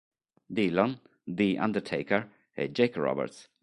[0.51, 3.49] Dillon, The Undertaker, e Jake Roberts.